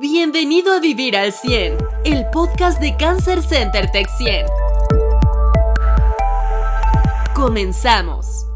[0.00, 4.46] Bienvenido a Vivir al 100, el podcast de Cancer Center Tech 100.
[7.34, 8.47] Comenzamos.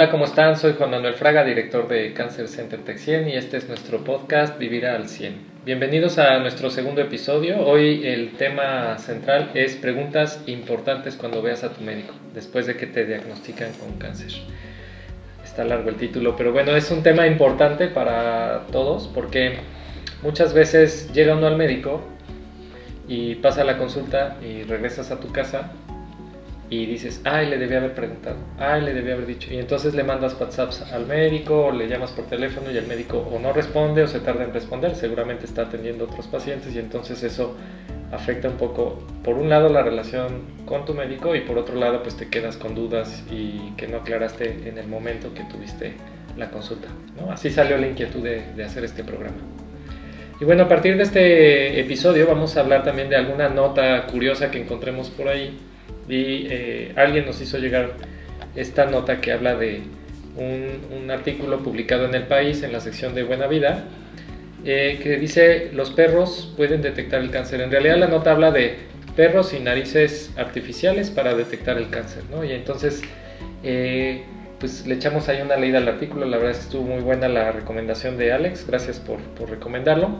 [0.00, 0.56] Hola, ¿cómo están?
[0.56, 4.86] Soy Juan Manuel Fraga, director de Cancer Center 100 y este es nuestro podcast Vivir
[4.86, 5.36] al 100.
[5.66, 7.60] Bienvenidos a nuestro segundo episodio.
[7.66, 12.86] Hoy el tema central es preguntas importantes cuando veas a tu médico después de que
[12.86, 14.32] te diagnostican con cáncer.
[15.44, 19.58] Está largo el título, pero bueno, es un tema importante para todos porque
[20.22, 22.00] muchas veces llega uno al médico
[23.06, 25.72] y pasa la consulta y regresas a tu casa
[26.70, 29.52] y dices, ay, le debía haber preguntado, ay, le debía haber dicho.
[29.52, 33.18] Y entonces le mandas WhatsApps al médico o le llamas por teléfono y el médico
[33.18, 37.24] o no responde o se tarda en responder, seguramente está atendiendo otros pacientes y entonces
[37.24, 37.56] eso
[38.12, 42.04] afecta un poco, por un lado, la relación con tu médico y por otro lado,
[42.04, 45.94] pues te quedas con dudas y que no aclaraste en el momento que tuviste
[46.36, 46.86] la consulta.
[47.20, 47.32] ¿no?
[47.32, 49.38] Así salió la inquietud de, de hacer este programa.
[50.40, 54.52] Y bueno, a partir de este episodio vamos a hablar también de alguna nota curiosa
[54.52, 55.58] que encontremos por ahí
[56.10, 57.92] y eh, alguien nos hizo llegar
[58.56, 59.82] esta nota que habla de
[60.36, 63.84] un, artículo publicado en el país en la sección de Buena Vida
[64.64, 67.60] eh, que dice los perros pueden detectar el cáncer.
[67.60, 68.76] En realidad la nota habla de
[69.16, 72.44] perros y narices artificiales para detectar el cáncer, ¿no?
[72.44, 73.02] Y entonces
[73.64, 74.22] eh,
[74.60, 77.28] pues le echamos ahí una leída al artículo, la verdad es que estuvo muy buena
[77.28, 80.10] la recomendación de Alex, gracias por, por recomendarlo.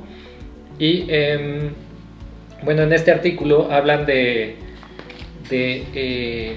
[0.78, 1.70] Y em,
[2.64, 4.56] bueno, en este artículo hablan de
[5.50, 6.56] de eh,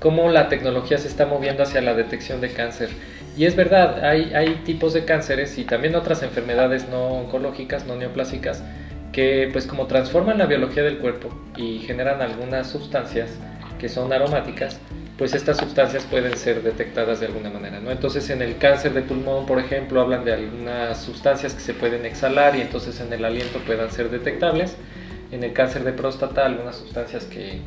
[0.00, 2.90] cómo la tecnología se está moviendo hacia la detección de cáncer.
[3.36, 7.94] Y es verdad, hay, hay tipos de cánceres y también otras enfermedades no oncológicas, no
[7.94, 8.62] neoplásicas,
[9.12, 13.30] que pues como transforman la biología del cuerpo y generan algunas sustancias
[13.78, 14.78] que son aromáticas,
[15.16, 17.80] pues estas sustancias pueden ser detectadas de alguna manera.
[17.80, 17.90] ¿no?
[17.90, 22.04] Entonces en el cáncer de pulmón, por ejemplo, hablan de algunas sustancias que se pueden
[22.04, 24.76] exhalar y entonces en el aliento puedan ser detectables
[25.32, 27.60] en el cáncer de próstata algunas sustancias que,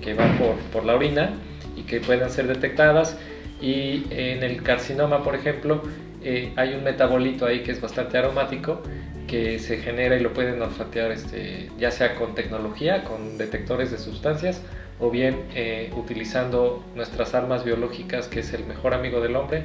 [0.00, 1.34] que, van por, por, la orina
[1.76, 3.18] y que puedan ser detectadas.
[3.60, 5.82] Y en el carcinoma, por ejemplo,
[6.22, 8.80] eh, hay un metabolito ahí que es bastante aromático
[9.26, 13.98] que se genera y lo pueden olfatear este, ya sea con tecnología, con detectores de
[13.98, 14.62] sustancias
[15.00, 19.64] o bien eh, utilizando nuestras armas biológicas que es el mejor amigo del hombre,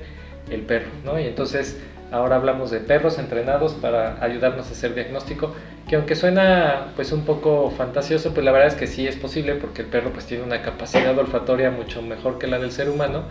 [0.49, 0.89] el perro.
[1.05, 1.19] ¿no?
[1.19, 1.79] Y entonces
[2.11, 5.53] ahora hablamos de perros entrenados para ayudarnos a hacer diagnóstico
[5.89, 9.55] que aunque suena pues un poco fantasioso, pues la verdad es que sí es posible
[9.55, 13.23] porque el perro pues tiene una capacidad olfatoria mucho mejor que la del ser humano.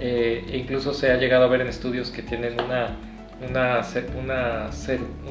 [0.00, 2.96] Eh, e incluso se ha llegado a ver en estudios que tienen una,
[3.48, 3.80] una,
[4.18, 4.70] una,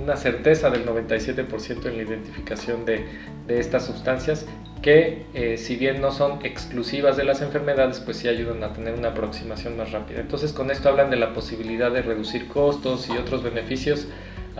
[0.01, 3.05] una certeza del 97% en la identificación de,
[3.47, 4.45] estas sustancias
[4.83, 8.93] que eh, si bien no son exclusivas de las enfermedades, pues sí ayudan a tener
[8.93, 10.21] una aproximación más rápida.
[10.21, 14.07] Entonces con esto hablan de la posibilidad de reducir costos y otros beneficios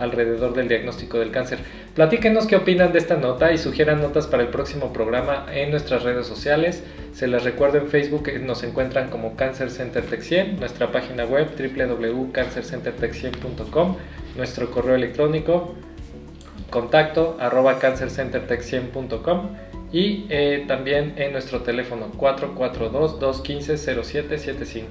[0.00, 1.58] alrededor del diagnóstico del cáncer.
[1.94, 6.02] Platíquenos qué opinan de esta nota y sugieran notas para el próximo programa en nuestras
[6.02, 6.82] redes sociales.
[7.12, 11.48] Se les recuerdo en Facebook que nos encuentran como Cancer Center 100, nuestra página web
[11.56, 13.96] www.cancercentertech100.com,
[14.36, 15.74] nuestro correo electrónico
[16.70, 19.48] contacto arroba cancercentertech100.com
[19.92, 24.84] y eh, también en nuestro teléfono 442-215-0775.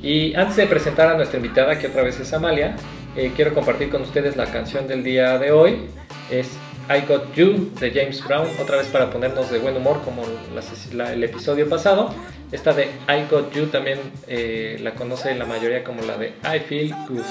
[0.00, 2.76] Y antes de presentar a nuestra invitada, que otra vez es Amalia,
[3.18, 5.88] eh, quiero compartir con ustedes la canción del día de hoy.
[6.30, 6.50] Es
[6.88, 11.24] I Got You de James Brown, otra vez para ponernos de buen humor como el
[11.24, 12.14] episodio pasado.
[12.52, 13.98] Esta de I Got You también
[14.28, 17.24] eh, la conoce la mayoría como la de I Feel Good.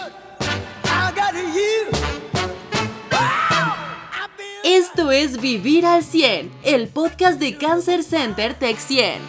[4.65, 9.21] Esto es Vivir al 100, el podcast de Cancer Center Tech 100.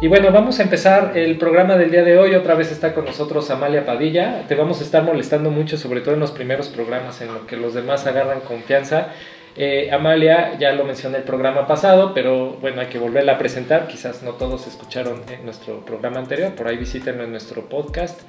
[0.00, 2.34] Y bueno, vamos a empezar el programa del día de hoy.
[2.36, 4.46] Otra vez está con nosotros Amalia Padilla.
[4.46, 7.56] Te vamos a estar molestando mucho, sobre todo en los primeros programas en los que
[7.56, 9.08] los demás agarran confianza.
[9.56, 13.88] Eh, Amalia, ya lo mencioné el programa pasado, pero bueno, hay que volverla a presentar.
[13.88, 18.20] Quizás no todos escucharon en nuestro programa anterior, por ahí visítenlo en nuestro podcast.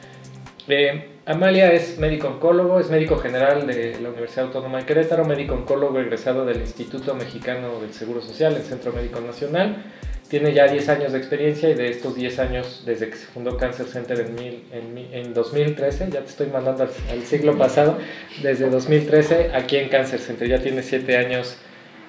[1.25, 5.99] Amalia es médico oncólogo, es médico general de la Universidad Autónoma de Querétaro, médico oncólogo
[5.99, 9.83] egresado del Instituto Mexicano del Seguro Social, el Centro Médico Nacional.
[10.27, 13.57] Tiene ya 10 años de experiencia y de estos 10 años, desde que se fundó
[13.57, 17.97] Cancer Center en, en, 2013, ya te estoy mandando al, siglo pasado,
[18.43, 21.57] desde 2013 aquí en Cancer Center, ya tiene 7 años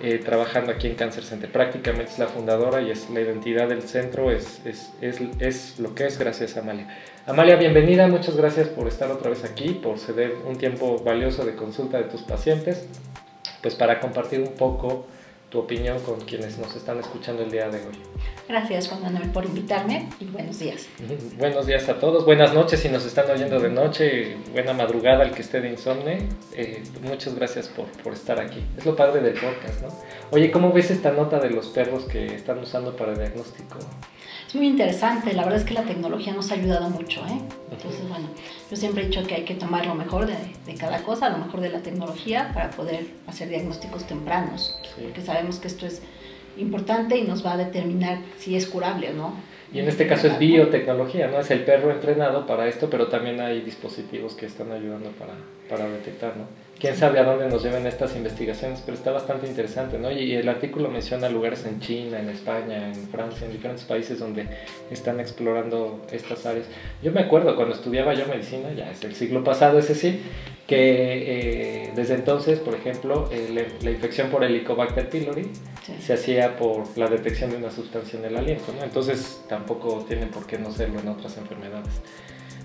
[0.03, 1.51] eh, trabajando aquí en Cancer Center.
[1.51, 5.95] Prácticamente es la fundadora y es la identidad del centro, es, es, es, es lo
[5.95, 6.89] que es gracias a Amalia.
[7.27, 11.55] Amalia, bienvenida, muchas gracias por estar otra vez aquí, por ceder un tiempo valioso de
[11.55, 12.87] consulta de tus pacientes,
[13.63, 15.05] pues para compartir un poco
[15.51, 17.99] tu opinión con quienes nos están escuchando el día de hoy.
[18.49, 20.89] Gracias Juan Manuel por invitarme y buenos días.
[21.37, 25.33] Buenos días a todos, buenas noches si nos están oyendo de noche, buena madrugada al
[25.33, 26.27] que esté de insomne.
[26.55, 28.65] Eh, muchas gracias por, por, estar aquí.
[28.79, 29.89] Es lo padre del podcast, ¿no?
[30.31, 33.77] Oye, ¿cómo ves esta nota de los perros que están usando para diagnóstico?
[34.47, 37.41] Es muy interesante, la verdad es que la tecnología nos ha ayudado mucho, ¿eh?
[37.71, 38.27] Entonces, bueno,
[38.71, 41.39] yo siempre he dicho que hay que tomar lo mejor de, de cada cosa, lo
[41.39, 46.03] mejor de la tecnología para poder hacer diagnósticos tempranos, porque sabemos que esto es
[46.57, 49.35] importante y nos va a determinar si es curable o no.
[49.73, 51.39] Y en este caso es biotecnología, ¿no?
[51.39, 55.35] Es el perro entrenado para esto, pero también hay dispositivos que están ayudando para,
[55.69, 56.45] para detectar, ¿no?
[56.81, 60.11] Quién sabe a dónde nos lleven estas investigaciones, pero está bastante interesante, ¿no?
[60.11, 64.47] Y el artículo menciona lugares en China, en España, en Francia, en diferentes países donde
[64.91, 66.65] están explorando estas áreas.
[67.03, 70.23] Yo me acuerdo cuando estudiaba yo medicina, ya es el siglo pasado ese sí,
[70.67, 75.51] que eh, desde entonces, por ejemplo, eh, la infección por Helicobacter pylori
[76.01, 78.85] se hacía por la detección de una sustancia en el aliento, ¿no?
[78.85, 81.93] Entonces tampoco tiene por qué no serlo en otras enfermedades.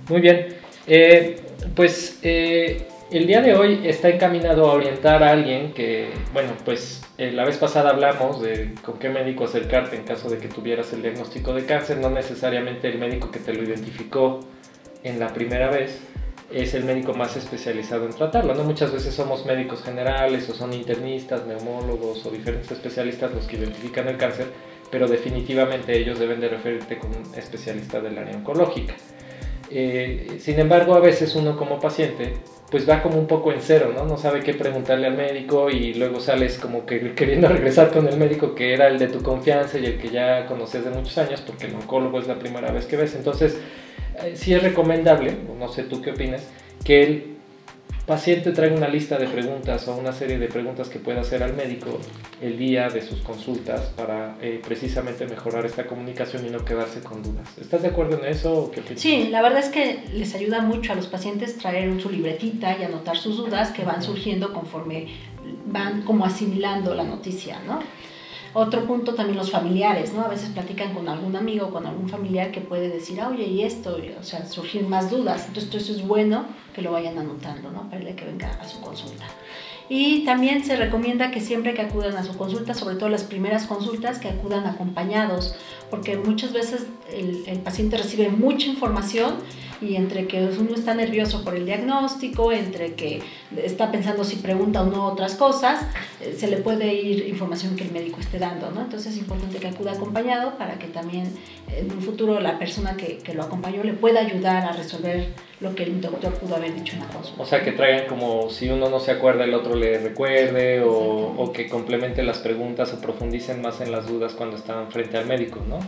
[0.08, 0.56] Muy bien,
[0.88, 1.36] eh,
[1.76, 2.20] pues
[3.12, 7.46] el día de hoy está encaminado a orientar a alguien que, bueno, pues eh, la
[7.46, 11.54] vez pasada hablamos de con qué médico acercarte en caso de que tuvieras el diagnóstico
[11.54, 14.40] de cáncer, no necesariamente el médico que te lo identificó
[15.04, 16.00] en la primera vez
[16.52, 18.64] es el médico más especializado en tratarlo, ¿no?
[18.64, 24.08] Muchas veces somos médicos generales o son internistas, neumólogos o diferentes especialistas los que identifican
[24.08, 24.48] el cáncer,
[24.92, 28.96] pero definitivamente ellos deben de referirte con un especialista del área oncológica.
[29.72, 32.34] Eh, sin embargo, a veces uno como paciente
[32.70, 34.06] pues va como un poco en cero, ¿no?
[34.06, 38.18] No sabe qué preguntarle al médico y luego sales como que queriendo regresar con el
[38.18, 41.42] médico que era el de tu confianza y el que ya conoces de muchos años,
[41.42, 43.16] porque el oncólogo es la primera vez que ves.
[43.16, 43.58] Entonces,
[44.24, 46.48] eh, sí es recomendable, no sé tú qué opinas,
[46.84, 47.35] que el
[48.06, 51.54] paciente traiga una lista de preguntas o una serie de preguntas que pueda hacer al
[51.54, 52.00] médico
[52.42, 57.24] el día de sus consultas para eh, precisamente mejorar esta comunicación y no quedarse con
[57.24, 57.48] dudas.
[57.60, 58.72] ¿Estás de acuerdo en eso?
[58.72, 62.78] qué sí, la verdad es que les ayuda mucho a los pacientes traer su libretita
[62.78, 65.08] y anotar sus dudas que van surgiendo conforme
[65.68, 67.80] van como asimilando la noticia, ¿no?
[68.58, 70.22] Otro punto también los familiares, ¿no?
[70.22, 73.98] A veces platican con algún amigo, con algún familiar que puede decir, oye, ¿y esto?
[74.18, 75.44] O sea, surgir más dudas.
[75.50, 77.90] Entonces, eso es bueno que lo vayan anotando, ¿no?
[77.90, 79.26] Para que venga a su consulta.
[79.90, 83.68] Y también se recomienda que siempre que acudan a su consulta, sobre todo las primeras
[83.68, 85.54] consultas, que acudan acompañados,
[85.92, 89.34] porque muchas veces el, el paciente recibe mucha información
[89.82, 93.22] y entre que uno está nervioso por el diagnóstico, entre que
[93.58, 95.86] está pensando si pregunta o no otras cosas,
[96.22, 98.82] eh, se le puede ir información que el médico esté dando, ¿no?
[98.82, 101.34] Entonces es importante que acuda acompañado para que también
[101.72, 105.28] en un futuro la persona que, que lo acompañó le pueda ayudar a resolver
[105.60, 107.42] lo que el doctor pudo haber dicho en la consulta.
[107.42, 111.34] O sea, que traigan como si uno no se acuerda, el otro le recuerde o,
[111.38, 115.26] o que complemente las preguntas o profundicen más en las dudas cuando están frente al
[115.26, 115.80] médico, ¿no?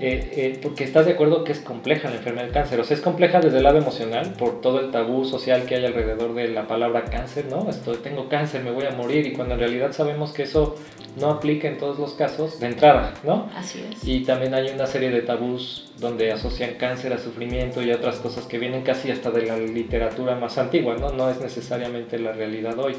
[0.00, 2.96] Eh, eh, porque estás de acuerdo que es compleja la enfermedad del cáncer, o sea,
[2.96, 6.48] es compleja desde el lado emocional por todo el tabú social que hay alrededor de
[6.48, 7.68] la palabra cáncer, ¿no?
[7.68, 10.76] Esto, tengo cáncer, me voy a morir, y cuando en realidad sabemos que eso
[11.18, 13.50] no aplica en todos los casos de entrada, ¿no?
[13.56, 14.06] Así es.
[14.06, 18.46] Y también hay una serie de tabús donde asocian cáncer a sufrimiento y otras cosas
[18.46, 21.10] que vienen casi hasta de la literatura más antigua, ¿no?
[21.10, 22.94] No es necesariamente la realidad hoy.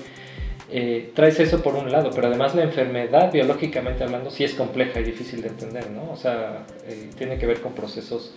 [0.72, 5.00] Eh, traes eso por un lado, pero además la enfermedad, biológicamente hablando, sí es compleja
[5.00, 6.12] y difícil de entender, ¿no?
[6.12, 8.36] O sea, eh, tiene que ver con procesos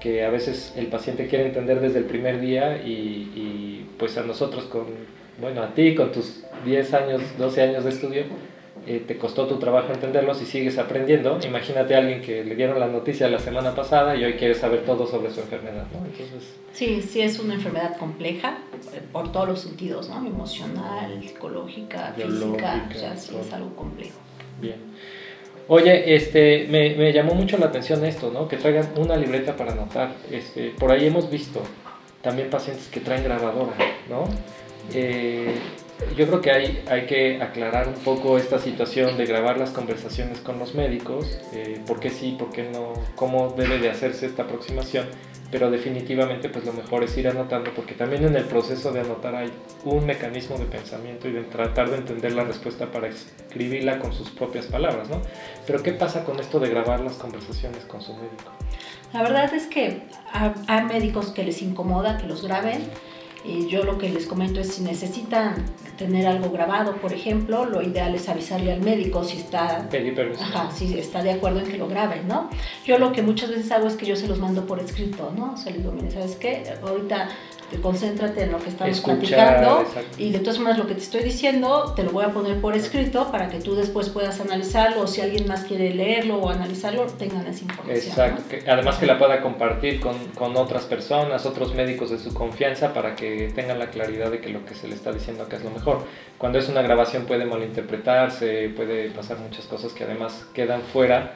[0.00, 4.64] que a veces el paciente quiere entender desde el primer día y, pues a nosotros
[4.64, 4.86] con,
[5.40, 8.24] bueno, a ti con tus 10 años, 12 años de estudio,
[8.86, 11.38] eh, te costó tu trabajo entenderlos y sigues aprendiendo.
[11.44, 14.84] Imagínate a alguien que le dieron la noticia la semana pasada y hoy quiere saber
[14.84, 16.04] todo sobre su enfermedad, ¿no?
[16.06, 16.54] Entonces...
[16.72, 18.58] Sí, sí es una enfermedad compleja
[18.92, 20.16] eh, por todos los sentidos, ¿no?
[20.18, 24.18] Emocional, psicológica, física, o sea, sí es algo complejo.
[24.60, 24.76] Bien.
[25.66, 28.48] Oye, este, me, me, llamó mucho la atención esto, ¿no?
[28.48, 30.12] Que traigan una libreta para anotar.
[30.30, 31.62] Este, por ahí hemos visto
[32.20, 33.72] también pacientes que traen grabadora,
[34.10, 34.24] ¿no?
[34.92, 35.54] Eh,
[36.16, 40.40] yo creo que hay, hay que aclarar un poco esta situación de grabar las conversaciones
[40.40, 44.44] con los médicos, eh, por qué sí, por qué no, cómo debe de hacerse esta
[44.44, 45.06] aproximación,
[45.50, 49.34] pero definitivamente pues lo mejor es ir anotando porque también en el proceso de anotar
[49.34, 49.50] hay
[49.84, 54.30] un mecanismo de pensamiento y de tratar de entender la respuesta para escribirla con sus
[54.30, 55.22] propias palabras, ¿no?
[55.66, 58.50] Pero ¿qué pasa con esto de grabar las conversaciones con su médico?
[59.12, 60.02] La verdad es que
[60.66, 62.82] hay médicos que les incomoda que los graben
[63.44, 65.66] Y yo lo que les comento es si necesitan
[65.98, 69.86] tener algo grabado, por ejemplo, lo ideal es avisarle al médico si está,
[70.40, 72.48] ajá, si está de acuerdo en que lo graben, ¿no?
[72.84, 75.52] Yo lo que muchas veces hago es que yo se los mando por escrito, ¿no?
[75.52, 76.64] O sea, les digo, mire, ¿sabes qué?
[76.82, 77.28] Ahorita
[77.82, 79.84] concéntrate en lo que estamos platicando
[80.18, 82.74] y de todas maneras lo que te estoy diciendo te lo voy a poner por
[82.74, 87.06] escrito para que tú después puedas analizarlo o si alguien más quiere leerlo o analizarlo
[87.06, 88.06] tengan esa información.
[88.06, 92.92] Exacto, además que la pueda compartir con, con, otras personas, otros médicos de su confianza
[92.92, 95.64] para que tengan la claridad de que lo que se le está diciendo acá es
[95.64, 96.04] lo mejor.
[96.38, 101.34] Cuando es una grabación puede malinterpretarse, puede pasar muchas cosas que además quedan fuera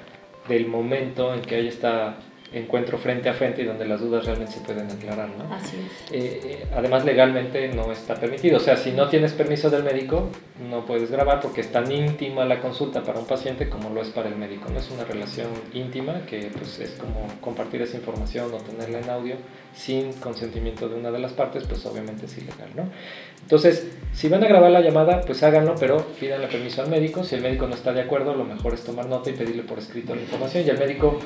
[0.49, 2.17] del momento en que ahí está
[2.53, 5.55] encuentro frente a frente y donde las dudas realmente se pueden aclarar, ¿no?
[5.55, 6.13] Así es.
[6.13, 8.57] Eh, eh, además, legalmente no está permitido.
[8.57, 10.31] O sea, si no tienes permiso del médico,
[10.71, 14.09] no puedes grabar porque es tan íntima la consulta para un paciente como lo es
[14.09, 14.71] para el médico.
[14.71, 19.11] No es una relación íntima que pues, es como compartir esa información o tenerla en
[19.11, 19.37] audio
[19.75, 22.89] sin consentimiento de una de las partes, pues obviamente es ilegal, ¿no?
[23.43, 27.25] Entonces, si van a grabar la llamada, pues háganlo, pero pídanle permiso al médico.
[27.25, 29.79] Si el médico no está de acuerdo, lo mejor es tomar nota y pedirle por
[29.79, 30.65] escrito la información.
[30.67, 31.19] Y el médico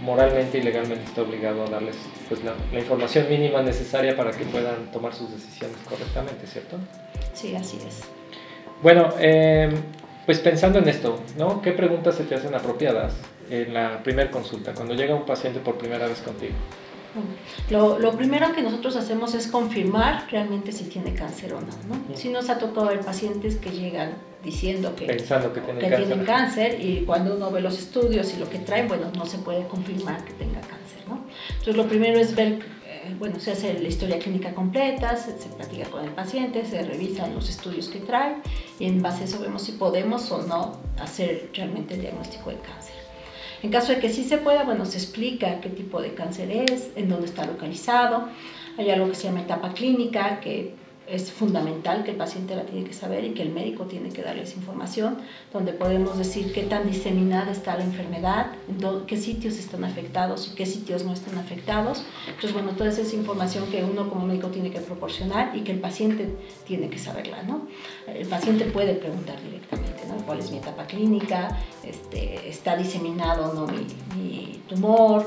[0.00, 1.96] moralmente y legalmente está obligado a darles
[2.28, 6.78] pues, la, información mínima necesaria para que puedan tomar sus decisiones correctamente, ¿cierto?
[7.34, 8.00] Sí, así es.
[8.82, 9.72] Bueno, em,
[10.24, 11.60] pues pensando en esto, ¿no?
[11.60, 13.14] ¿Qué preguntas se te hacen apropiadas
[13.50, 16.54] en la primera consulta, cuando llega un paciente por primera vez contigo?
[17.68, 21.66] Lo, lo, primero que nosotros hacemos es confirmar realmente si tiene cáncer o no.
[21.66, 22.16] ¿no?
[22.16, 24.12] Si nos ha tocado ver pacientes que llegan
[24.44, 26.06] diciendo que, Pensando que, tienen, cáncer.
[26.06, 26.84] tienen, cáncer.
[26.84, 30.24] y cuando uno ve los estudios y lo que traen, bueno, no se puede confirmar
[30.24, 31.00] que tenga cáncer.
[31.08, 31.24] ¿no?
[31.50, 35.48] Entonces lo primero es ver, eh, bueno, se hace la historia clínica completa, se, se
[35.48, 38.36] platica con el paciente, se revisan los estudios que trae
[38.78, 42.56] y en base a eso vemos si podemos o no hacer realmente el diagnóstico de
[42.56, 43.00] cáncer.
[43.62, 46.88] En caso de que sí se pueda, bueno, se explica qué tipo de cáncer es,
[46.96, 48.28] en dónde está localizado.
[48.78, 50.74] Hay algo que se llama etapa clínica, que
[51.10, 54.22] es fundamental que el paciente la tiene que saber y que el médico tiene que
[54.22, 55.18] darle esa información,
[55.52, 58.52] donde podemos decir qué tan diseminada está la enfermedad,
[59.06, 62.04] qué sitios están afectados y qué sitios no están afectados.
[62.26, 65.72] Entonces, bueno, toda esa es información que uno como médico tiene que proporcionar y que
[65.72, 66.28] el paciente
[66.66, 67.66] tiene que saberla, ¿no?
[68.06, 70.24] El paciente puede preguntar directamente, ¿no?
[70.24, 71.58] ¿Cuál es mi etapa clínica?
[71.84, 75.26] Este, ¿Está diseminado no mi, mi tumor?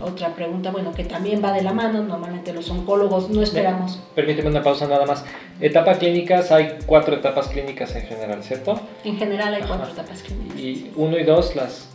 [0.00, 4.00] Otra pregunta, bueno, que también va de la mano, normalmente los oncólogos no esperamos.
[4.14, 5.24] Permíteme una pausa nada más.
[5.60, 8.80] Etapa clínicas, hay cuatro etapas clínicas en general, ¿cierto?
[9.04, 10.58] En general hay cuatro etapas clínicas.
[10.58, 11.88] ¿Y uno y dos las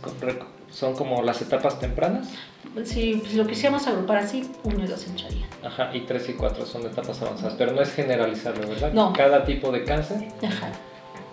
[0.70, 2.28] son como las etapas tempranas?
[2.84, 5.48] Sí, pues lo quisiéramos agrupar así, uno y dos entrarían.
[5.64, 8.92] Ajá, y tres y cuatro son etapas avanzadas, pero no es generalizarlo, ¿verdad?
[8.92, 9.12] No.
[9.12, 10.28] Cada tipo de cáncer.
[10.42, 10.70] Ajá.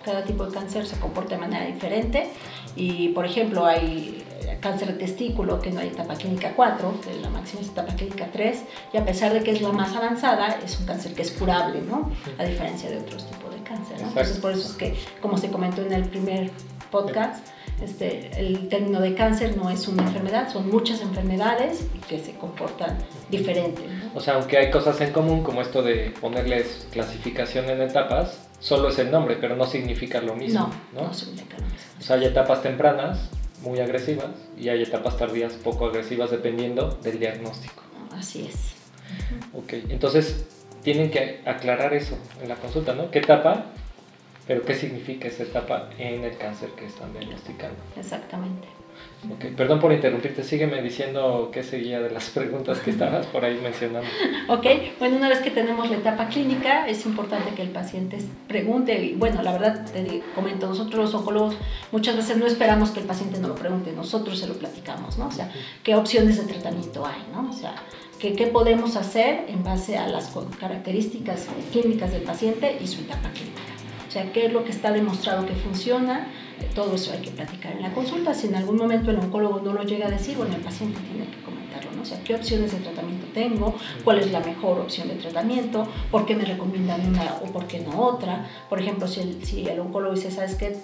[0.04, 2.28] Cada tipo de cáncer se comporta de manera diferente
[2.76, 4.22] y, por ejemplo, hay
[4.60, 8.28] cáncer de testículo, que no hay etapa clínica 4, que la máxima es etapa clínica
[8.32, 11.32] 3, y a pesar de que es la más avanzada, es un cáncer que es
[11.32, 12.10] curable, ¿no?
[12.38, 14.08] A diferencia de otros tipos de cáncer, ¿no?
[14.08, 16.50] Entonces, por eso es que, como se comentó en el primer
[16.90, 17.46] podcast,
[17.82, 22.96] este, el término de cáncer no es una enfermedad, son muchas enfermedades que se comportan
[23.30, 23.82] diferente.
[24.14, 28.88] O sea, aunque hay cosas en común, como esto de ponerles clasificación en etapas, solo
[28.88, 30.72] es el nombre, pero no significa lo mismo.
[30.92, 31.78] No, no, no significa lo mismo.
[32.00, 33.30] O sea, hay etapas tempranas,
[33.62, 37.82] muy agresivas y hay etapas tardías poco agresivas dependiendo del diagnóstico.
[38.12, 38.74] Así es.
[39.54, 40.46] Ok, entonces
[40.82, 43.08] tienen que aclarar eso en la consulta, ¿no?
[43.12, 43.66] ¿Qué etapa?
[44.48, 47.78] Pero ¿qué significa esa etapa en el cáncer que están diagnosticando?
[47.96, 48.66] Exactamente.
[49.32, 53.58] Ok, perdón por interrumpirte, sígueme diciendo qué seguía de las preguntas que estabas por ahí
[53.62, 54.08] mencionando.
[54.48, 54.66] Ok,
[54.98, 59.14] bueno, una vez que tenemos la etapa clínica, es importante que el paciente pregunte, y
[59.14, 61.56] bueno, la verdad te comento, nosotros los oncólogos
[61.92, 65.26] muchas veces no esperamos que el paciente nos lo pregunte, nosotros se lo platicamos, ¿no?
[65.26, 65.50] O sea,
[65.82, 67.50] qué opciones de tratamiento hay, ¿no?
[67.50, 67.74] O sea,
[68.20, 73.30] ¿qué, qué podemos hacer en base a las características clínicas del paciente y su etapa
[73.30, 73.75] clínica.
[74.16, 76.28] Sea, qué es lo que está demostrado que funciona,
[76.74, 78.32] todo eso hay que platicar en la consulta.
[78.32, 81.26] Si en algún momento el oncólogo no lo llega a decir, bueno, el paciente tiene
[81.26, 82.00] que comentarlo, ¿no?
[82.00, 83.74] O sea, ¿qué opciones de tratamiento tengo?
[84.04, 85.86] ¿Cuál es la mejor opción de tratamiento?
[86.10, 88.48] ¿Por qué me recomiendan una o por qué no otra?
[88.70, 90.74] Por ejemplo, si el, si el oncólogo dice, ¿sabes qué?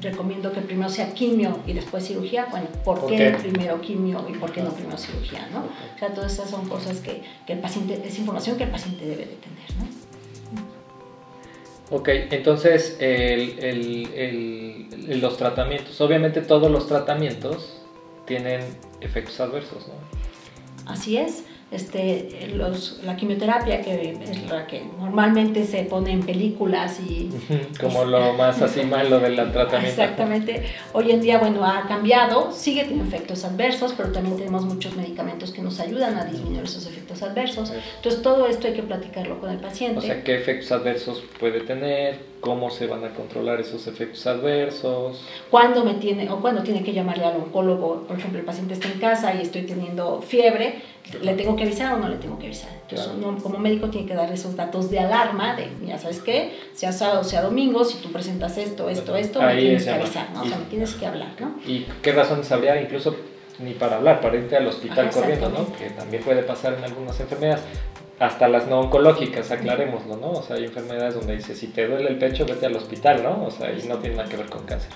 [0.00, 4.50] recomiendo que primero sea quimio y después cirugía, bueno, ¿por, qué, primero quimio y por
[4.50, 5.48] qué no primero cirugía?
[5.52, 5.60] ¿no?
[5.60, 9.04] O sea, todas esas son cosas que, que el paciente, es información que el paciente
[9.04, 9.70] debe de tener.
[9.78, 9.99] ¿no?
[11.90, 12.96] Ok, entonces
[15.08, 17.82] los tratamientos, obviamente todos los tratamientos
[18.26, 18.60] tienen
[19.00, 19.94] efectos adversos, ¿no?
[20.90, 26.98] Así es, este, los, la quimioterapia, que es la que normalmente se pone en películas
[27.00, 27.30] y...
[27.80, 30.02] Como lo más así malo del tratamiento.
[30.02, 30.64] Exactamente.
[30.92, 35.52] Hoy en día, bueno, ha cambiado, sigue teniendo efectos adversos, pero también tenemos muchos medicamentos
[35.52, 37.72] que nos ayudan a disminuir esos efectos adversos.
[37.96, 39.98] Entonces, todo esto hay que platicarlo con el paciente.
[39.98, 42.29] O sea, ¿qué efectos adversos puede tener?
[42.40, 45.22] ¿Cómo se van a controlar esos efectos adversos?
[45.50, 48.04] ¿Cuándo me tiene, o cuándo tiene que llamarle al oncólogo?
[48.08, 50.76] Por ejemplo, el paciente está en casa y estoy teniendo fiebre,
[51.20, 52.70] ¿le tengo que avisar o no le tengo que avisar?
[52.82, 56.56] Entonces, uno como médico tiene que dar esos datos de alarma de, mira, ¿sabes qué?
[56.72, 60.42] Sea sábado, sea domingo, si tú presentas esto, esto, esto, me tienes que avisar, ¿no?
[60.42, 61.56] O sea, me tienes que hablar, ¿no?
[61.66, 63.14] ¿Y qué razones habría incluso
[63.58, 65.70] ni para hablar, para irte al hospital corriendo, ¿no?
[65.76, 67.62] Que también puede pasar en algunas enfermedades
[68.20, 70.32] hasta las no oncológicas, aclarémoslo, ¿no?
[70.32, 73.46] O sea, hay enfermedades donde dice, si te duele el pecho, vete al hospital, ¿no?
[73.46, 74.92] O sea, y no tiene nada que ver con cáncer.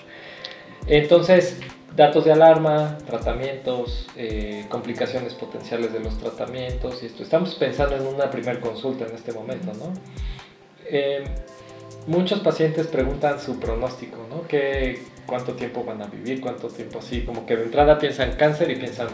[0.87, 1.59] Entonces,
[1.97, 7.23] datos de alarma, tratamientos, eh, complicaciones potenciales de los tratamientos y esto.
[7.23, 9.95] Estamos pensando en una primera consulta en este momento, ¿no?
[10.85, 11.25] Eh,
[12.07, 14.47] muchos pacientes preguntan su pronóstico, ¿no?
[14.47, 16.43] ¿Qué, ¿Cuánto tiempo van a vivir?
[16.43, 17.23] ¿Cuánto tiempo así?
[17.23, 19.09] Como que de entrada piensan cáncer y piensan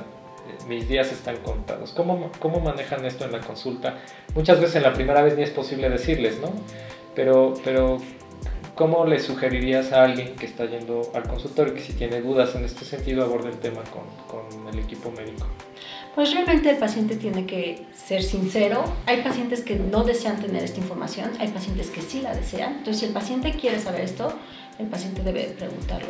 [0.67, 1.93] mis días están contados.
[1.93, 3.99] ¿Cómo, ¿Cómo manejan esto en la consulta?
[4.35, 6.53] Muchas veces en la primera vez ni es posible decirles, ¿no?
[7.15, 7.99] Pero, pero
[8.75, 12.65] ¿cómo le sugerirías a alguien que está yendo al consultorio que si tiene dudas en
[12.65, 15.47] este sentido aborde el tema con, con el equipo médico?
[16.15, 18.83] Pues realmente el paciente tiene que ser sincero.
[19.07, 22.79] Hay pacientes que no desean tener esta información, hay pacientes que sí la desean.
[22.79, 24.33] Entonces, si el paciente quiere saber esto,
[24.79, 26.09] el paciente debe preguntarlo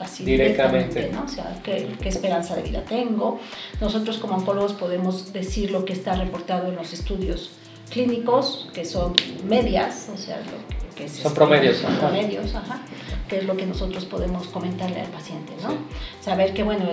[0.00, 1.24] así directamente, ¿no?
[1.24, 3.38] O sea, ¿qué, ¿qué, esperanza de vida tengo?
[3.80, 7.52] Nosotros como oncólogos podemos decir lo que está reportado en los estudios
[7.90, 11.76] clínicos, que son medias, o sea, lo que, son promedios.
[11.76, 12.80] Son promedios, ajá,
[13.28, 15.74] que es lo que nosotros podemos comentarle al paciente, ¿no?
[16.20, 16.86] Saber que, bueno,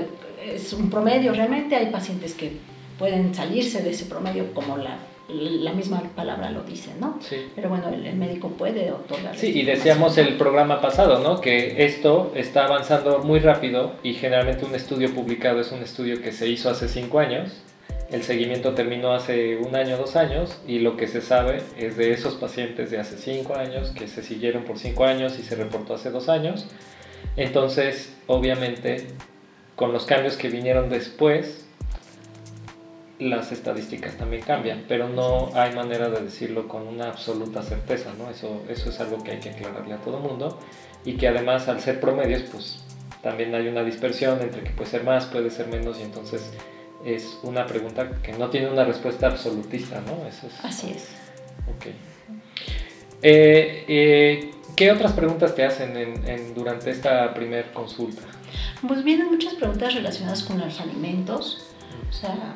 [0.45, 2.53] es un promedio, realmente hay pacientes que
[2.97, 4.97] pueden salirse de ese promedio como la
[5.29, 7.17] la misma palabra lo dice, ¿no?
[7.21, 7.37] Sí.
[7.55, 9.37] Pero bueno, el, médico puede otorgar.
[9.37, 11.39] Sí, y decíamos el programa pasado, ¿no?
[11.39, 16.31] Que esto está avanzando muy rápido y generalmente un estudio publicado es un estudio que
[16.31, 17.61] se hizo hace cinco años.
[18.11, 22.11] El seguimiento terminó hace un año, dos años, y lo que se sabe es de
[22.11, 25.95] esos pacientes de hace cinco años que se siguieron por cinco años y se reportó
[25.95, 26.67] hace dos años.
[27.37, 29.07] Entonces, obviamente,
[29.75, 31.65] con los cambios que vinieron después,
[33.19, 38.29] las estadísticas también cambian, pero no hay manera de decirlo con una absoluta certeza, ¿no?
[38.29, 40.59] Eso, eso es algo que hay que aclararle a todo el mundo
[41.05, 42.83] y que además al ser promedios, pues
[43.21, 46.51] también hay una dispersión entre que puede ser más, puede ser menos y entonces
[47.05, 50.27] es una pregunta que no tiene una respuesta absolutista, ¿no?
[50.27, 51.09] Eso Así es.
[51.75, 51.87] Ok.
[53.21, 58.23] Eh, eh, ¿Qué otras preguntas te hacen en, durante esta primer consulta?
[58.87, 61.67] Pues vienen muchas preguntas relacionadas con los alimentos,
[62.09, 62.55] o sea,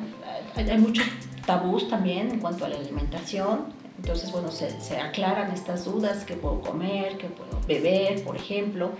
[0.54, 1.06] hay, muchos
[1.46, 3.76] tabús también en cuanto a la alimentación.
[3.98, 8.92] Entonces, bueno, se, se, aclaran estas dudas, qué puedo comer, qué puedo beber, por ejemplo.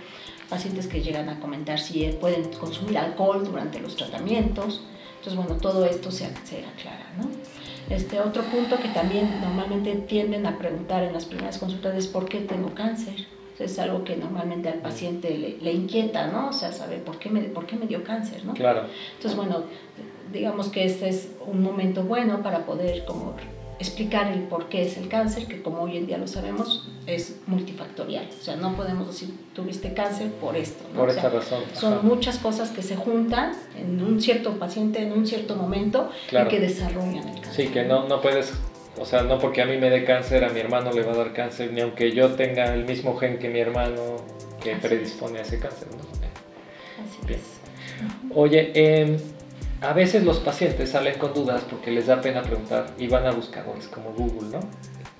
[0.49, 4.83] Pacientes que llegan a comentar si pueden consumir alcohol durante los tratamientos.
[5.17, 7.29] Entonces, bueno, todo esto se, se aclara, ¿no?
[7.89, 12.29] Este otro punto que también normalmente tienden a preguntar en las primeras consultas es ¿por
[12.29, 13.27] qué tengo cáncer?
[13.59, 16.49] Es algo que normalmente al paciente le, le, inquieta, ¿no?
[16.49, 18.53] O sea, saber por qué me, por qué me dio cáncer, ¿no?
[18.53, 18.85] Claro.
[19.15, 19.63] Entonces, bueno,
[20.31, 23.35] digamos que este es un momento bueno para poder como
[23.79, 27.39] explicar el por qué es el cáncer, que como hoy en día lo sabemos, es
[27.47, 28.27] multifactorial.
[28.37, 30.83] O sea, no podemos decir, tuviste cáncer por esto.
[30.95, 31.63] Por esta razón.
[31.73, 36.47] Son muchas cosas que se juntan en un cierto paciente, en un cierto momento, y
[36.49, 37.67] que desarrollan el cáncer.
[37.67, 38.53] Sí, que no, no puedes,
[38.99, 41.15] o sea, no porque a mí me dé cáncer, a mi hermano le va a
[41.15, 44.17] dar cáncer, ni aunque yo tenga el mismo gen que mi hermano
[44.61, 45.87] que predispone a ese cáncer.
[45.91, 45.97] ¿no?
[45.99, 47.59] Así es.
[48.35, 49.17] Oye, eh,
[49.81, 53.31] a veces los pacientes salen con dudas porque les da pena preguntar y van a
[53.31, 54.59] buscadores como Google, ¿no?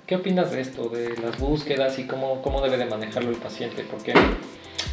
[0.06, 3.84] ¿Qué opinas de esto, de las búsquedas y cómo, cómo debe de manejarlo el paciente?
[3.88, 4.12] Porque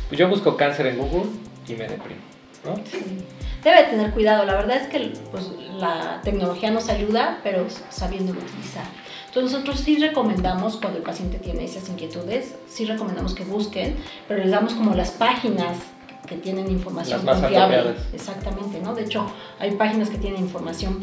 [0.08, 1.32] pues yo busco cáncer en Google
[1.68, 2.22] y me deprimo,
[2.64, 2.76] ¿no?
[3.64, 8.86] Debe tener cuidado, la verdad es que pues, la tecnología nos ayuda, pero sabiendo utilizar.
[9.28, 13.96] Entonces nosotros sí recomendamos, cuando el paciente tiene esas inquietudes, sí recomendamos que busquen,
[14.28, 15.78] pero les damos como las páginas
[16.28, 17.96] que tienen información confiable.
[18.14, 18.96] Exactamente, ¿no?
[18.96, 19.26] De hecho,
[19.60, 21.00] hay páginas que tienen información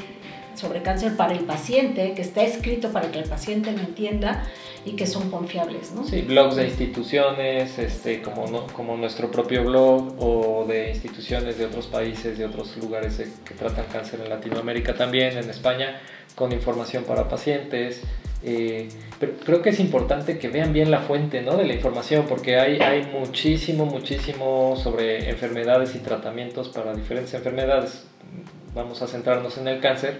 [0.57, 4.45] sobre cáncer para el paciente, que está escrito para que el paciente lo entienda
[4.85, 6.05] y que son confiables, ¿no?
[6.05, 11.67] Sí, blogs de instituciones, este, como, no, como nuestro propio blog o de instituciones de
[11.67, 16.01] otros países, de otros lugares que tratan cáncer en Latinoamérica también, en España,
[16.35, 18.03] con información para pacientes.
[18.47, 18.89] Eh,
[19.19, 21.57] pero creo que es importante que vean bien la fuente ¿no?
[21.57, 28.05] de la información porque hay, hay muchísimo, muchísimo sobre enfermedades y tratamientos para diferentes enfermedades.
[28.75, 30.19] Vamos a centrarnos en el cáncer,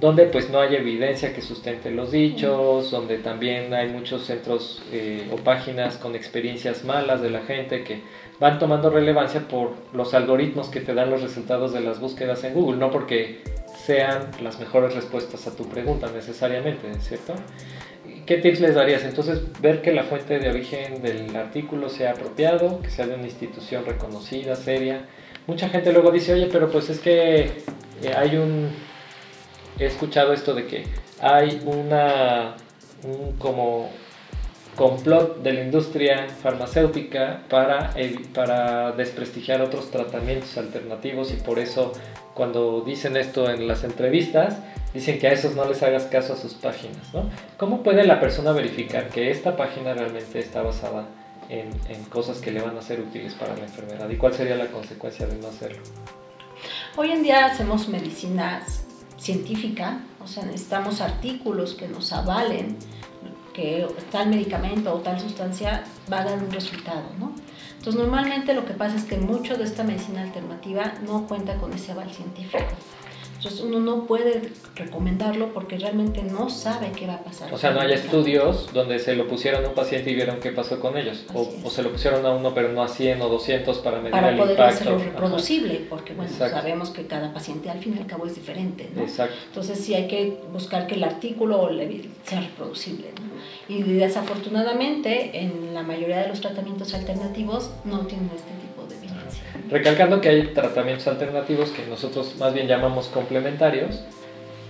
[0.00, 5.28] donde pues no hay evidencia que sustente los dichos, donde también hay muchos centros eh,
[5.32, 8.02] o páginas con experiencias malas de la gente que
[8.38, 12.54] van tomando relevancia por los algoritmos que te dan los resultados de las búsquedas en
[12.54, 13.40] Google, no porque
[13.86, 17.34] sean las mejores respuestas a tu pregunta necesariamente, ¿cierto?
[18.26, 19.04] ¿Qué tips les darías?
[19.04, 23.24] Entonces, ver que la fuente de origen del artículo sea apropiado, que sea de una
[23.24, 25.06] institución reconocida, seria.
[25.46, 27.62] Mucha gente luego dice, oye, pero pues es que
[28.02, 28.70] eh, hay un...
[29.78, 30.84] He escuchado esto de que
[31.20, 32.56] hay una...
[33.02, 33.90] Un como
[34.76, 37.94] complot de la industria farmacéutica para,
[38.34, 41.92] para desprestigiar otros tratamientos alternativos y por eso
[42.34, 44.58] cuando dicen esto en las entrevistas,
[44.92, 47.12] dicen que a esos no les hagas caso a sus páginas.
[47.14, 47.30] ¿no?
[47.56, 51.06] ¿Cómo puede la persona verificar que esta página realmente está basada
[51.48, 54.10] en, en, cosas que le van a ser útiles para la enfermedad?
[54.10, 55.80] ¿Y cuál sería la consecuencia de no hacerlo?
[56.96, 58.62] Hoy en día hacemos medicina
[59.18, 62.76] científica, o sea, necesitamos artículos que nos avalen
[63.56, 67.32] que tal medicamento o tal sustancia va a dar un resultado, ¿no?
[67.78, 71.72] Entonces, normalmente lo que pasa es que mucho de esta medicina alternativa no cuenta con
[71.72, 72.64] ese aval científico.
[73.46, 77.54] Entonces uno no puede recomendarlo porque realmente no sabe qué va a pasar.
[77.54, 80.50] O sea, no hay estudios donde se lo pusieron a un paciente y vieron qué
[80.50, 81.24] pasó con ellos.
[81.32, 84.30] O, se lo pusieron a uno pero no a 100 o 200 para medir para
[84.30, 84.74] el poder impacto.
[84.74, 88.90] hacerlo reproducible, porque bueno, sabemos que cada paciente al fin y al cabo es diferente.
[88.92, 89.02] ¿no?
[89.02, 89.36] Exacto.
[89.46, 91.68] Entonces sí hay que buscar que el artículo
[92.24, 93.12] sea reproducible.
[93.14, 93.74] ¿no?
[93.76, 98.55] Y desafortunadamente en la mayoría de los tratamientos alternativos no tienen este
[99.70, 104.00] Recalcando que hay tratamientos alternativos que nosotros más bien llamamos complementarios,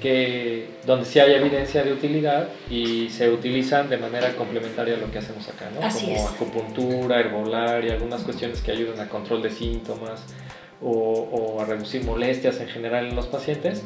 [0.00, 5.10] que, donde sí hay evidencia de utilidad y se utilizan de manera complementaria a lo
[5.10, 5.80] que hacemos acá, ¿no?
[5.80, 10.24] Como acupuntura, herbolaria, algunas cuestiones que ayudan a control de síntomas
[10.82, 13.84] o, o, a reducir molestias en general en los pacientes,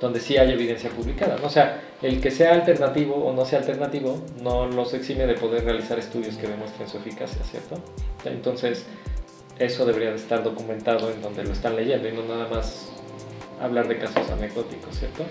[0.00, 1.36] donde sí hay evidencia publicada.
[1.40, 1.46] ¿no?
[1.46, 5.64] O sea, el que sea alternativo o no sea alternativo no los exime de poder
[5.64, 7.76] realizar estudios que demuestren su eficacia, ¿cierto?
[8.24, 8.86] Entonces,
[9.58, 12.90] eso debería de estar documentado en donde lo están leyendo y no nada más
[13.60, 15.24] hablar de casos anecdóticos, ¿cierto?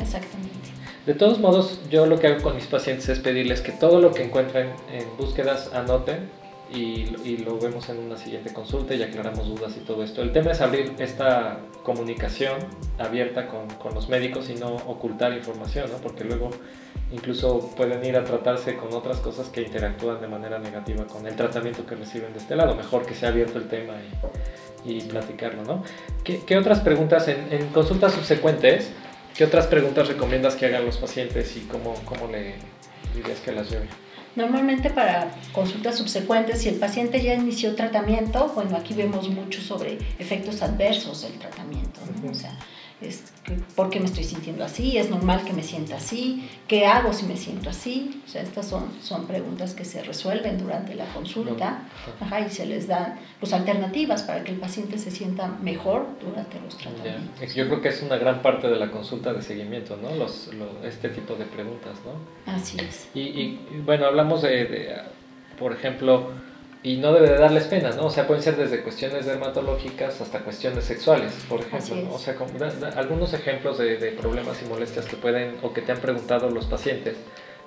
[0.00, 0.70] Exactamente.
[1.06, 4.12] De todos modos, yo lo que hago con mis pacientes es pedirles que todo lo
[4.12, 6.28] que encuentren en búsquedas anoten
[6.72, 10.20] y, y, lo vemos en una siguiente consulta y aclaramos dudas y todo esto.
[10.20, 12.54] El tema es abrir esta comunicación
[12.98, 15.98] abierta con, con los médicos y no ocultar información, ¿no?
[15.98, 16.50] porque luego
[17.12, 21.36] incluso pueden ir a tratarse con otras cosas que interactúan de manera negativa con el
[21.36, 22.74] tratamiento que reciben de este lado.
[22.74, 23.94] Mejor que sea abierto el tema
[24.84, 25.84] y, y platicarlo, ¿no?
[26.24, 28.90] ¿Qué, ¿Qué, otras preguntas en, en, consultas subsecuentes?
[29.36, 32.54] ¿Qué otras preguntas recomiendas que hagan los pacientes y cómo, cómo le
[33.14, 33.88] dirías que las lleven?
[34.34, 39.98] Normalmente para consultas subsecuentes, si el paciente ya inició tratamiento, bueno, aquí vemos mucho sobre
[40.18, 42.30] efectos adversos del tratamiento, ¿no?
[42.30, 42.54] O sea,
[43.00, 43.24] es,
[43.74, 44.96] ¿por qué me estoy sintiendo así?
[44.96, 46.48] ¿Es normal que me sienta así?
[46.66, 48.22] ¿Qué hago si me siento así?
[48.24, 51.82] O sea, estas son, son preguntas que se resuelven durante la consulta
[52.20, 56.58] ajá, y se les dan pues, alternativas para que el paciente se sienta mejor durante
[56.60, 57.54] los tratamientos.
[57.54, 60.14] Yo creo que es una gran parte de la consulta de seguimiento, ¿no?
[60.14, 60.50] Los,
[60.82, 62.52] este tipo de preguntas, ¿no?
[62.52, 63.08] Así es.
[63.14, 64.96] Y, y bueno, hablamos de, de
[65.58, 66.30] por ejemplo,
[66.86, 68.06] y no debe de darles pena, ¿no?
[68.06, 71.96] O sea, pueden ser desde cuestiones dermatológicas hasta cuestiones sexuales, por ejemplo.
[71.96, 72.14] ¿no?
[72.14, 75.72] O sea, como, da, da, algunos ejemplos de, de, problemas y molestias que pueden o
[75.72, 77.16] que te han preguntado los pacientes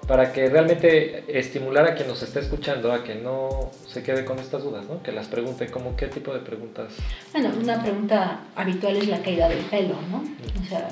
[0.07, 4.39] para que realmente estimular a quien nos está escuchando a que no se quede con
[4.39, 5.03] estas dudas, ¿no?
[5.03, 6.93] Que las pregunte, como qué tipo de preguntas.
[7.33, 10.23] Bueno, una pregunta habitual es la caída del pelo, ¿no?
[10.63, 10.87] O sea,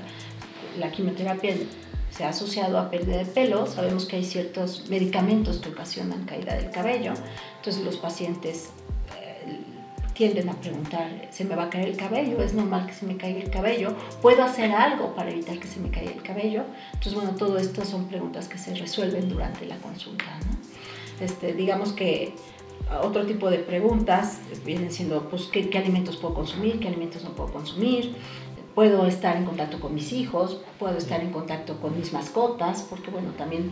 [0.77, 1.55] la quimioterapia
[2.17, 3.67] se ha asociado a pérdida de pelo.
[3.67, 7.13] Sabemos que hay ciertos medicamentos que ocasionan caída del cabello.
[7.57, 8.71] Entonces los pacientes
[9.21, 9.61] eh,
[10.13, 12.41] tienden a preguntar, ¿se me va a caer el cabello?
[12.41, 13.93] ¿Es normal que se me caiga el cabello?
[14.19, 16.63] ¿Puedo hacer algo para evitar que se me caiga el cabello?
[16.93, 20.25] Entonces, bueno, todo esto son preguntas que se resuelven durante la consulta.
[21.21, 22.33] Este, digamos que
[23.03, 26.79] otro tipo de preguntas vienen siendo, pues, ¿qué, ¿qué alimentos puedo consumir?
[26.79, 28.15] ¿Qué alimentos no puedo consumir?
[28.77, 33.09] Puedo estar en contacto con mis hijos, puedo estar en contacto con mis mascotas, porque
[33.09, 33.71] bueno, también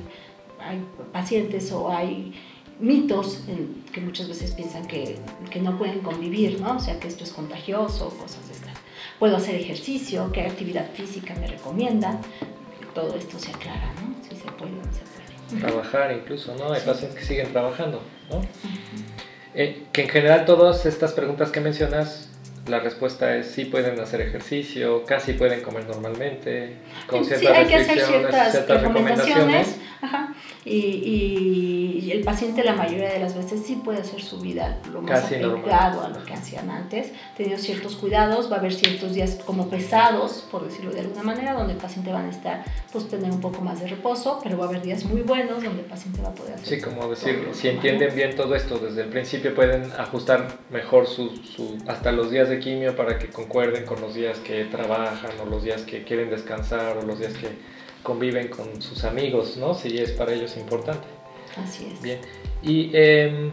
[0.59, 2.33] hay pacientes o hay
[2.79, 5.19] mitos en, que muchas veces piensan que,
[5.51, 6.77] que, no pueden convivir, ¿no?
[6.77, 8.73] O sea, que esto es contagioso, cosas de estas.
[9.19, 12.19] Puedo hacer ejercicio, qué actividad física me recomiendan,
[12.95, 14.15] todo esto se aclara, ¿no?
[14.27, 15.01] Si se puede o no se
[15.53, 15.61] puede.
[15.61, 16.73] Trabajar incluso, ¿no?
[16.73, 16.87] Hay sí.
[16.87, 18.37] pacientes que siguen trabajando, ¿no?
[18.37, 18.45] Uh -huh.
[19.53, 22.34] eh, que en general todas estas preguntas que mencionas
[22.67, 27.67] la respuesta es sí pueden hacer ejercicio, casi pueden comer normalmente, con ciertas sí, hay
[27.67, 29.80] que hacer ciertas, ciertas recomendaciones.
[30.01, 30.34] Ajá.
[30.65, 35.25] Y, el paciente la mayoría de las veces sí puede hacer su vida lo más
[35.25, 39.69] apegado a lo que hacían antes, teniendo ciertos cuidados, va a haber ciertos días como
[39.69, 43.41] pesados, por decirlo de alguna manera, donde el paciente va a estar, pues tener un
[43.41, 46.30] poco más de reposo, pero va a haber días muy buenos donde el paciente va
[46.30, 46.67] a poder hacer.
[46.67, 51.36] Sí, como decir, si entienden bien todo esto desde el principio pueden ajustar mejor su,
[51.38, 55.49] su, hasta los días de quimio para que concuerden con los días que trabajan o
[55.49, 57.49] los días que quieren descansar o los días que
[58.05, 59.73] conviven con sus amigos, ¿no?
[59.73, 61.05] Si es para ellos importante.
[61.57, 62.01] Así es.
[62.01, 62.19] Bien.
[62.63, 63.51] Y em,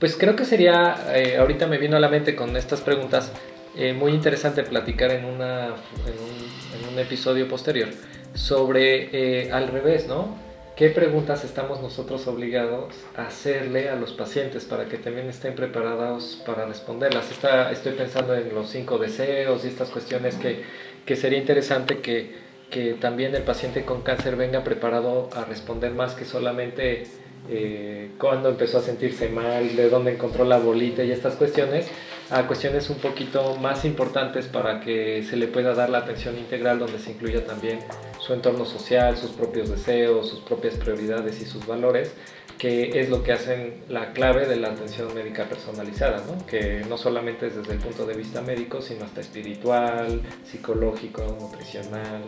[0.00, 3.30] pues creo que sería, eh, ahorita me vino a la mente con estas preguntas,
[3.76, 7.88] eh, muy interesante platicar en, una, en, un, episodio posterior
[8.34, 10.36] sobre eh, al revés, ¿no?
[10.76, 16.42] ¿Qué preguntas estamos nosotros obligados a hacerle a los pacientes para que también estén preparados
[16.44, 17.30] para responderlas?
[17.30, 20.62] Está, estoy pensando en los cinco deseos y estas cuestiones que,
[21.06, 26.14] que sería interesante que, que también el paciente con cáncer venga preparado a responder más
[26.14, 27.04] que solamente
[27.48, 31.86] eh, cuándo empezó a sentirse mal, de dónde encontró la bolita y estas cuestiones,
[32.30, 36.78] a cuestiones un poquito más importantes para que se le pueda dar la atención integral
[36.78, 37.80] donde se incluya también
[38.18, 42.14] su entorno social, sus propios deseos, sus propias prioridades y sus valores,
[42.56, 46.46] que es lo que hacen la clave de la atención médica personalizada, ¿no?
[46.46, 52.22] que no solamente es desde el punto de vista médico, sino hasta espiritual, psicológico, nutricional,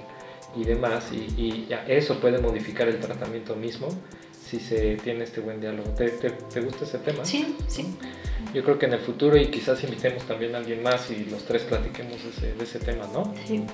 [0.57, 3.89] y demás, y, eso puede modificar el tratamiento mismo
[4.33, 5.91] si se tiene este buen diálogo.
[5.91, 7.25] ¿Te, te, gusta ese tema?
[7.25, 7.97] Sí, sí.
[8.53, 11.45] Yo creo que en el futuro y quizás invitemos también a alguien más y los
[11.45, 13.35] tres platiquemos de ese, tema, ¿no?
[13.47, 13.65] Sí.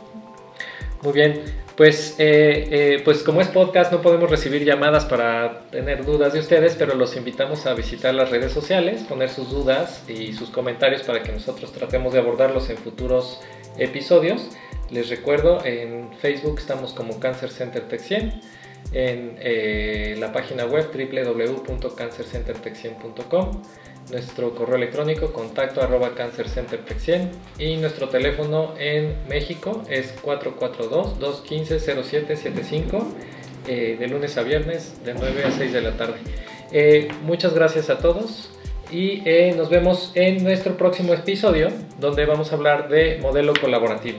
[1.02, 1.42] Muy bien,
[1.76, 6.40] pues, eh, eh, pues como es podcast no podemos recibir llamadas para tener dudas de
[6.40, 11.02] ustedes, pero los invitamos a visitar las redes sociales, poner sus dudas y sus comentarios
[11.02, 13.40] para que nosotros tratemos de abordarlos en futuros
[13.78, 14.50] episodios.
[14.90, 18.40] Les recuerdo, en Facebook estamos como Cancer Center Tech 100,
[18.92, 23.62] en eh, la página web www.cancercentertech100.com,
[24.10, 27.28] nuestro correo electrónico contacto arroba cancercentertech100
[27.60, 33.04] y nuestro teléfono en México es 442-215-0775
[33.68, 36.18] eh, de lunes a viernes de 9 a 6 de la tarde.
[36.72, 38.50] Eh, muchas gracias a todos
[38.90, 39.22] y
[39.56, 41.68] nos vemos en nuestro próximo episodio
[42.00, 44.18] donde vamos a hablar de modelo colaborativo.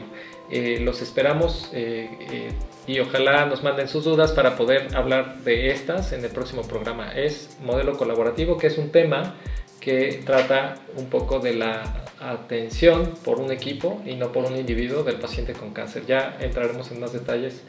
[0.52, 2.52] Eh, los esperamos eh, eh,
[2.86, 7.14] y ojalá nos manden sus dudas para poder hablar de estas en el próximo programa.
[7.14, 9.36] Es modelo colaborativo, que es un tema
[9.80, 15.04] que trata un poco de la atención por un equipo y no por un individuo
[15.04, 16.06] del paciente con cáncer.
[16.06, 17.62] Ya entraremos en más detalles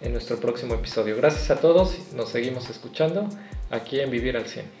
[0.00, 1.16] en nuestro próximo episodio.
[1.16, 3.28] Gracias a todos, nos seguimos escuchando
[3.70, 4.80] aquí en Vivir al 100.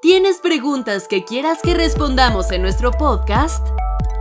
[0.00, 3.66] ¿Tienes preguntas que quieras que respondamos en nuestro podcast?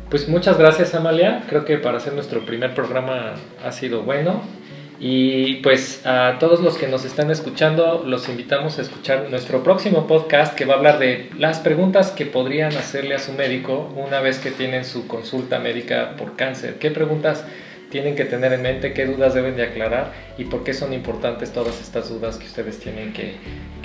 [0.09, 4.41] Pues muchas gracias Amalia, creo que para hacer nuestro primer programa ha sido bueno
[4.99, 10.07] y pues a todos los que nos están escuchando los invitamos a escuchar nuestro próximo
[10.07, 14.21] podcast que va a hablar de las preguntas que podrían hacerle a su médico una
[14.21, 16.79] vez que tienen su consulta médica por cáncer.
[16.79, 17.45] ¿Qué preguntas?
[17.95, 21.53] Tienen que tener en mente, qué dudas deben de aclarar y por qué son importantes
[21.53, 23.37] todas estas dudas que ustedes tienen que,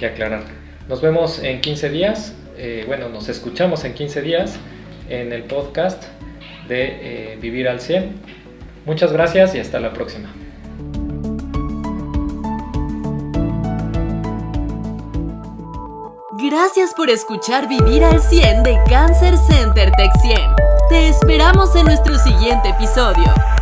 [0.04, 0.46] aclarar.
[0.88, 4.58] Nos vemos en 15 días, eh, bueno, nos escuchamos en 15 días
[5.10, 6.06] en el podcast
[6.68, 8.16] de eh, Vivir al 100.
[8.88, 10.34] Muchas gracias y hasta la próxima.
[16.50, 20.40] Gracias por escuchar Vivir al 100 de Cancer Center Tech 100.
[20.90, 23.59] Te esperamos en nuestro siguiente episodio.